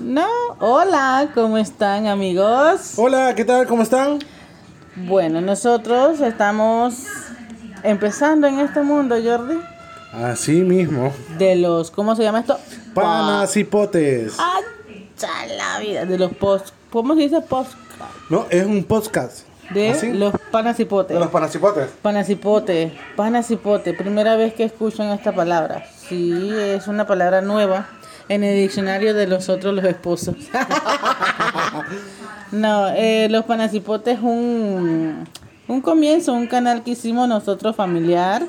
No, 0.00 0.26
hola, 0.60 1.28
¿cómo 1.34 1.58
están 1.58 2.06
amigos? 2.06 2.94
Hola, 2.96 3.34
¿qué 3.34 3.44
tal? 3.44 3.66
¿Cómo 3.66 3.82
están? 3.82 4.18
Bueno, 4.96 5.40
nosotros 5.40 6.20
estamos 6.20 7.04
empezando 7.82 8.46
en 8.46 8.60
este 8.60 8.80
mundo, 8.80 9.16
Jordi, 9.22 9.58
Así 10.12 10.62
mismo. 10.62 11.12
de 11.36 11.56
los, 11.56 11.90
¿cómo 11.90 12.16
se 12.16 12.22
llama 12.22 12.40
esto? 12.40 12.58
Panas 12.94 13.56
y 13.56 13.64
potes. 13.64 14.36
Ah, 14.38 14.60
la 15.56 15.80
vida, 15.80 16.04
de 16.06 16.16
los 16.18 16.32
post, 16.32 16.68
¿cómo 16.90 17.14
se 17.14 17.22
dice 17.22 17.40
post? 17.42 17.72
No, 18.30 18.46
es 18.48 18.64
un 18.64 18.84
podcast. 18.84 19.40
De 19.70 19.90
¿Así? 19.90 20.12
los 20.12 20.32
panasipotes. 20.50 21.14
De 21.14 21.20
los 21.20 21.30
panas 21.30 21.54
y 21.54 21.58
potes. 21.58 21.90
Panasipote, 22.00 22.98
panasipote, 23.16 23.92
primera 23.92 24.36
vez 24.36 24.54
que 24.54 24.64
escuchan 24.64 25.08
esta 25.08 25.32
palabra. 25.34 25.84
Sí, 26.08 26.50
es 26.56 26.86
una 26.88 27.06
palabra 27.06 27.42
nueva 27.42 27.86
en 28.28 28.44
el 28.44 28.60
diccionario 28.60 29.14
de 29.14 29.26
los 29.26 29.48
otros 29.48 29.74
los 29.74 29.84
esposos. 29.84 30.36
no, 32.52 32.88
eh, 32.88 33.28
los 33.30 33.44
panasipotes 33.44 34.18
es 34.18 34.22
un, 34.22 35.24
un 35.66 35.80
comienzo, 35.80 36.32
un 36.32 36.46
canal 36.46 36.82
que 36.82 36.92
hicimos 36.92 37.28
nosotros 37.28 37.76
familiar. 37.76 38.42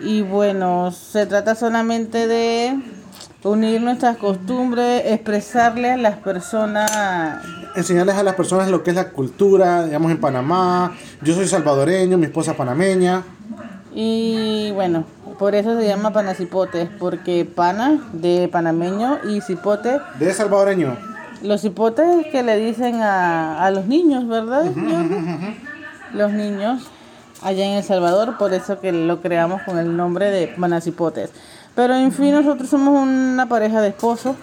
Y 0.00 0.22
bueno, 0.22 0.92
se 0.92 1.26
trata 1.26 1.54
solamente 1.54 2.26
de 2.26 2.78
unir 3.42 3.80
nuestras 3.80 4.16
costumbres, 4.16 5.02
expresarle 5.06 5.92
a 5.92 5.96
las 5.96 6.18
personas 6.18 6.90
Enseñarles 7.76 8.16
a 8.16 8.24
las 8.24 8.34
personas 8.34 8.68
lo 8.68 8.82
que 8.82 8.90
es 8.90 8.96
la 8.96 9.10
cultura, 9.10 9.84
digamos, 9.84 10.10
en 10.10 10.18
Panamá. 10.18 10.92
Yo 11.22 11.34
soy 11.34 11.46
salvadoreño, 11.46 12.18
mi 12.18 12.26
esposa 12.26 12.54
panameña. 12.54 13.22
Y 13.94 14.72
bueno, 14.72 15.04
por 15.40 15.54
eso 15.56 15.76
se 15.80 15.86
llama 15.88 16.12
panasipotes, 16.12 16.88
porque 17.00 17.44
pana 17.44 17.98
de 18.12 18.48
panameño 18.52 19.18
y 19.28 19.40
cipote, 19.40 19.98
De 20.20 20.32
salvadoreño. 20.32 20.96
los 21.42 21.62
cipotes 21.62 22.26
que 22.30 22.42
le 22.44 22.56
dicen 22.58 23.00
a, 23.02 23.64
a 23.64 23.70
los 23.72 23.86
niños, 23.86 24.28
¿verdad? 24.28 24.64
Jordi? 24.66 25.56
Los 26.12 26.30
niños 26.32 26.82
allá 27.42 27.64
en 27.64 27.78
El 27.78 27.82
Salvador, 27.84 28.36
por 28.38 28.52
eso 28.52 28.80
que 28.80 28.92
lo 28.92 29.20
creamos 29.22 29.62
con 29.62 29.78
el 29.78 29.96
nombre 29.96 30.30
de 30.30 30.48
panasipotes. 30.48 31.30
Pero 31.74 31.94
en 31.94 32.12
fin, 32.12 32.32
nosotros 32.32 32.68
somos 32.68 33.00
una 33.02 33.48
pareja 33.48 33.80
de 33.80 33.88
esposos 33.88 34.36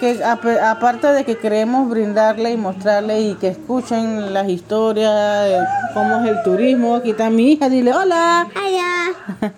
que 0.00 0.22
ap- 0.24 0.44
aparte 0.62 1.06
de 1.06 1.24
que 1.24 1.36
queremos 1.38 1.88
brindarle 1.88 2.50
y 2.52 2.56
mostrarle 2.58 3.20
y 3.20 3.34
que 3.36 3.48
escuchen 3.48 4.34
las 4.34 4.48
historias 4.48 5.10
de 5.48 5.58
cómo 5.94 6.16
es 6.20 6.26
el 6.32 6.42
turismo, 6.42 6.96
aquí 6.96 7.10
está 7.12 7.30
mi 7.30 7.52
hija, 7.52 7.68
dile 7.70 7.94
hola. 7.94 8.46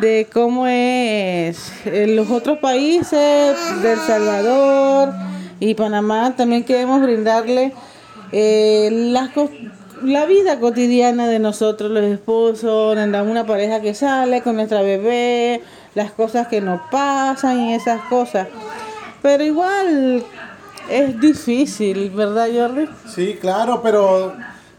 de 0.00 0.28
cómo 0.32 0.66
es 0.66 1.72
en 1.84 2.16
los 2.16 2.30
otros 2.30 2.58
países 2.58 3.56
del 3.82 3.98
Salvador 3.98 5.12
y 5.60 5.74
Panamá 5.74 6.34
también 6.36 6.64
queremos 6.64 7.02
brindarle 7.02 7.72
eh, 8.32 8.88
las 8.90 9.30
la 10.02 10.26
vida 10.26 10.60
cotidiana 10.60 11.28
de 11.28 11.38
nosotros 11.38 11.90
los 11.90 12.04
esposos 12.04 12.96
de 12.96 13.22
una 13.22 13.46
pareja 13.46 13.80
que 13.80 13.94
sale 13.94 14.42
con 14.42 14.56
nuestra 14.56 14.82
bebé 14.82 15.62
las 15.94 16.10
cosas 16.10 16.48
que 16.48 16.60
nos 16.60 16.80
pasan 16.90 17.60
y 17.60 17.74
esas 17.74 18.00
cosas. 18.02 18.48
Pero 19.22 19.44
igual 19.44 20.24
es 20.90 21.20
difícil 21.20 22.10
verdad 22.10 22.48
Jordi 22.54 22.88
Sí, 23.08 23.38
claro, 23.40 23.80
pero, 23.82 24.34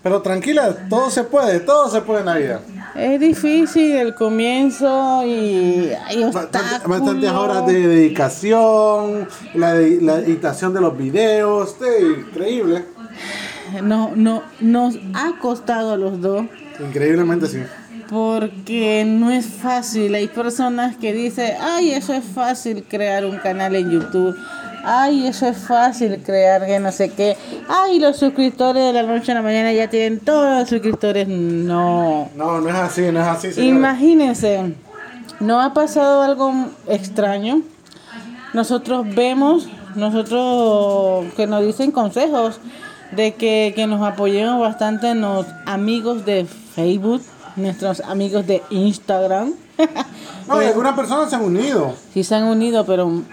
pero 0.06 0.22
tranquila, 0.22 0.88
todo 0.88 1.10
se 1.10 1.24
puede, 1.24 1.60
todo 1.62 1.90
se 1.90 2.00
puede 2.02 2.20
en 2.20 2.26
la 2.28 2.36
vida. 2.36 2.60
es 2.96 3.20
difícil 3.20 3.96
el 3.96 4.14
comienzo 4.14 5.24
y 5.26 5.90
hay 6.06 6.24
obstáculos. 6.24 6.88
bastantes 7.00 7.32
horas 7.32 7.66
de 7.66 7.88
dedicación, 7.88 9.28
la, 9.56 9.74
de- 9.74 10.00
la 10.02 10.20
editación 10.20 10.76
de 10.76 10.82
los 10.82 10.96
videos, 10.96 11.76
sí, 11.80 12.06
increíble. 12.30 12.86
no, 13.82 14.12
no, 14.16 14.44
nos 14.60 14.96
ha 15.16 15.40
costado 15.42 15.94
a 15.94 15.98
los 15.98 16.22
dos 16.22 16.46
Increíblemente 16.80 17.48
sí. 17.48 17.64
porque 18.08 19.06
no 19.08 19.32
es 19.32 19.48
fácil. 19.48 20.14
Hay 20.14 20.28
personas 20.28 20.96
que 20.98 21.14
dicen, 21.14 21.54
ay, 21.60 21.94
eso 21.94 22.14
es 22.14 22.24
fácil 22.24 22.84
crear 22.88 23.26
un 23.26 23.38
canal 23.38 23.76
en 23.76 23.90
YouTube. 23.90 24.36
Ay, 24.86 25.28
eso 25.28 25.48
es 25.48 25.58
fácil 25.58 26.22
crear 26.24 26.66
que 26.66 26.80
no 26.80 26.92
sé 26.92 27.10
qué. 27.10 27.36
Ay, 27.68 28.00
los 28.00 28.18
suscriptores 28.18 28.84
de 28.84 28.94
la 28.94 29.04
noche 29.04 29.32
a 29.32 29.36
la 29.36 29.42
mañana 29.42 29.74
ya 29.74 29.90
tienen 29.90 30.20
todos 30.20 30.60
los 30.60 30.70
suscriptores. 30.70 31.28
No. 31.28 32.30
No, 32.36 32.62
no 32.62 32.70
es 32.70 32.76
así, 32.76 33.02
no 33.12 33.20
es 33.20 33.28
así. 33.28 33.52
señores. 33.52 33.78
Imagínense, 33.78 34.76
¿no 35.40 35.60
ha 35.60 35.74
pasado 35.74 36.22
algo 36.22 36.54
extraño? 36.88 37.62
Nosotros 38.54 39.06
vemos, 39.16 39.68
nosotros 39.96 41.26
que 41.36 41.48
nos 41.48 41.66
dicen 41.66 41.92
consejos 41.92 42.60
de 43.12 43.34
que, 43.34 43.74
que 43.76 43.88
nos 43.88 44.02
apoyemos 44.02 44.60
bastante 44.60 45.10
en 45.10 45.22
los 45.22 45.48
amigos 45.66 46.26
de 46.26 46.46
Facebook, 46.46 47.22
nuestros 47.56 48.02
amigos 48.02 48.46
de 48.46 48.62
Instagram. 48.70 49.54
No, 50.48 50.62
y 50.62 50.66
algunas 50.66 50.94
personas 50.94 51.28
se 51.32 51.36
han 51.38 51.44
unido. 51.44 51.96
Sí 52.14 52.24
se 52.24 52.36
han 52.36 52.44
unido, 52.44 52.86
pero 52.86 53.24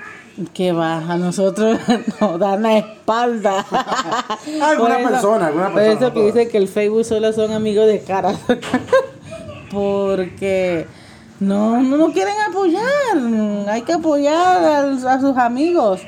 que 0.55 0.73
va, 0.73 0.99
a 0.99 1.17
nosotros 1.17 1.79
nos 2.21 2.39
dan 2.39 2.63
la 2.63 2.79
espalda. 2.79 3.65
Alguna 4.63 4.77
Por 4.79 5.01
eso- 5.01 5.09
persona, 5.11 5.47
alguna 5.47 5.65
por 5.67 5.75
persona, 5.75 5.93
eso 5.95 6.09
no 6.09 6.15
que 6.15 6.23
dice 6.27 6.49
que 6.49 6.59
el 6.59 6.69
Facebook 6.69 7.05
solo 7.05 7.33
son 7.33 7.53
amigos 7.53 7.87
de 7.87 8.01
cara. 8.03 8.33
Porque 9.71 10.87
no, 11.41 11.81
no, 11.81 11.97
no 11.97 12.13
quieren 12.13 12.35
apoyar. 12.49 13.69
Hay 13.69 13.83
que 13.83 13.93
apoyar 13.95 14.65
al- 14.65 15.07
a, 15.09 15.21
sus 15.21 15.37
amigos. 15.37 16.01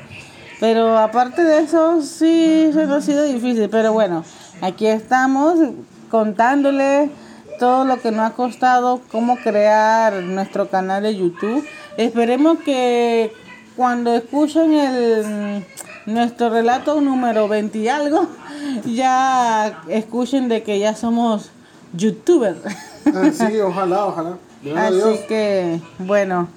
Pero 0.59 0.97
aparte 0.97 1.43
de 1.43 1.59
eso, 1.59 2.01
sí, 2.01 2.69
nos 2.73 2.89
ha 2.89 3.01
sido 3.01 3.23
difícil. 3.23 3.69
Pero 3.69 3.93
bueno, 3.93 4.23
aquí 4.61 4.87
estamos 4.87 5.55
contándoles 6.09 7.09
todo 7.59 7.85
lo 7.85 8.01
que 8.01 8.11
nos 8.11 8.29
ha 8.31 8.33
costado, 8.33 9.01
cómo 9.11 9.37
crear 9.37 10.13
nuestro 10.23 10.67
canal 10.69 11.03
de 11.03 11.15
YouTube. 11.15 11.65
Esperemos 11.97 12.59
que 12.59 13.31
cuando 13.75 14.13
escuchen 14.13 14.73
el 14.73 15.65
nuestro 16.05 16.49
relato 16.49 16.99
número 17.01 17.47
20 17.47 17.77
y 17.77 17.87
algo, 17.87 18.27
ya 18.85 19.83
escuchen 19.89 20.47
de 20.49 20.63
que 20.63 20.79
ya 20.79 20.95
somos 20.95 21.49
youtubers. 21.93 22.59
Ah, 23.05 23.29
sí, 23.31 23.59
ojalá, 23.63 24.05
ojalá. 24.05 24.37
Así 24.75 24.95
Dios. 24.95 25.19
que, 25.27 25.79
bueno, 25.99 26.47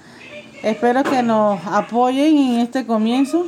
espero 0.63 1.03
que 1.03 1.23
nos 1.23 1.61
apoyen 1.67 2.39
en 2.39 2.61
este 2.61 2.87
comienzo. 2.87 3.47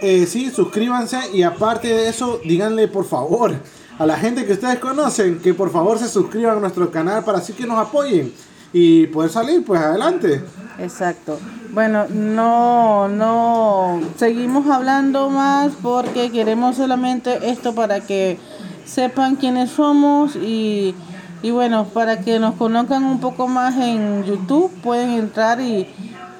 Eh, 0.00 0.26
sí, 0.26 0.50
suscríbanse 0.50 1.18
y 1.32 1.42
aparte 1.42 1.88
de 1.88 2.08
eso, 2.08 2.40
díganle 2.44 2.88
por 2.88 3.04
favor 3.04 3.54
a 3.98 4.06
la 4.06 4.16
gente 4.16 4.44
que 4.44 4.52
ustedes 4.52 4.78
conocen 4.78 5.38
que 5.40 5.54
por 5.54 5.70
favor 5.72 5.98
se 5.98 6.08
suscriban 6.08 6.58
a 6.58 6.60
nuestro 6.60 6.90
canal 6.90 7.24
para 7.24 7.38
así 7.38 7.52
que 7.52 7.66
nos 7.66 7.78
apoyen 7.78 8.32
y 8.78 9.06
poder 9.06 9.30
salir 9.30 9.64
pues 9.64 9.80
adelante. 9.80 10.42
Exacto. 10.78 11.38
Bueno, 11.72 12.04
no, 12.10 13.08
no, 13.08 14.02
seguimos 14.18 14.66
hablando 14.68 15.30
más 15.30 15.72
porque 15.80 16.30
queremos 16.30 16.76
solamente 16.76 17.38
esto 17.48 17.74
para 17.74 18.00
que 18.00 18.38
sepan 18.84 19.36
quiénes 19.36 19.70
somos 19.70 20.36
y, 20.36 20.94
y 21.42 21.50
bueno, 21.52 21.86
para 21.86 22.20
que 22.20 22.38
nos 22.38 22.54
conozcan 22.56 23.04
un 23.04 23.18
poco 23.18 23.48
más 23.48 23.76
en 23.78 24.24
YouTube, 24.24 24.70
pueden 24.82 25.12
entrar 25.12 25.58
y, 25.58 25.88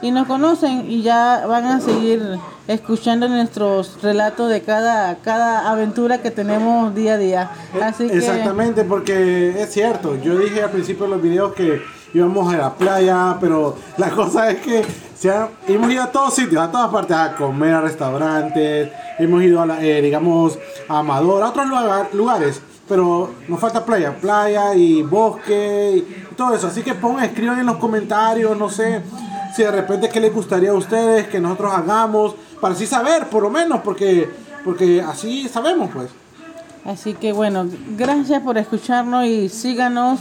y 0.02 0.10
nos 0.10 0.26
conocen 0.26 0.90
y 0.90 1.00
ya 1.00 1.46
van 1.46 1.64
a 1.64 1.80
seguir 1.80 2.22
escuchando 2.68 3.28
nuestros 3.28 4.02
relatos 4.02 4.50
de 4.50 4.60
cada, 4.60 5.16
cada 5.22 5.70
aventura 5.70 6.20
que 6.20 6.30
tenemos 6.30 6.94
día 6.94 7.14
a 7.14 7.18
día. 7.18 7.50
Así 7.80 8.08
que... 8.08 8.18
Exactamente, 8.18 8.84
porque 8.84 9.58
es 9.58 9.72
cierto, 9.72 10.20
yo 10.20 10.36
dije 10.36 10.62
al 10.62 10.70
principio 10.70 11.06
de 11.06 11.12
los 11.12 11.22
videos 11.22 11.54
que 11.54 11.80
íbamos 12.16 12.52
a 12.52 12.56
la 12.56 12.74
playa, 12.74 13.36
pero 13.40 13.76
la 13.98 14.10
cosa 14.10 14.50
es 14.50 14.60
que 14.60 14.84
se 15.18 15.30
ha- 15.30 15.48
hemos 15.68 15.90
ido 15.92 16.02
a 16.02 16.10
todos 16.10 16.34
sitios, 16.34 16.62
a 16.62 16.70
todas 16.70 16.90
partes, 16.90 17.16
a 17.16 17.34
comer 17.36 17.74
a 17.74 17.80
restaurantes, 17.82 18.90
hemos 19.18 19.42
ido 19.42 19.60
a, 19.60 19.66
la- 19.66 19.82
eh, 19.84 20.00
digamos, 20.00 20.58
a 20.88 20.98
Amador, 21.00 21.42
a 21.42 21.48
otros 21.50 21.66
lugar- 21.66 22.08
lugares, 22.14 22.60
pero 22.88 23.30
nos 23.48 23.60
falta 23.60 23.84
playa, 23.84 24.14
playa 24.18 24.74
y 24.74 25.02
bosque 25.02 25.96
y 26.30 26.34
todo 26.36 26.54
eso. 26.54 26.68
Así 26.68 26.82
que 26.82 26.94
pongan, 26.94 27.24
escriban 27.24 27.58
en 27.58 27.66
los 27.66 27.76
comentarios, 27.76 28.56
no 28.56 28.70
sé, 28.70 29.02
si 29.54 29.62
de 29.62 29.70
repente 29.70 30.08
qué 30.08 30.20
les 30.20 30.32
gustaría 30.32 30.70
a 30.70 30.74
ustedes 30.74 31.28
que 31.28 31.40
nosotros 31.40 31.72
hagamos, 31.74 32.34
para 32.60 32.74
así 32.74 32.86
saber, 32.86 33.26
por 33.28 33.42
lo 33.42 33.50
menos, 33.50 33.80
porque, 33.82 34.30
porque 34.64 35.02
así 35.02 35.48
sabemos, 35.48 35.90
pues. 35.92 36.08
Así 36.84 37.14
que 37.14 37.32
bueno, 37.32 37.66
gracias 37.96 38.40
por 38.42 38.56
escucharnos 38.58 39.26
y 39.26 39.48
síganos 39.48 40.20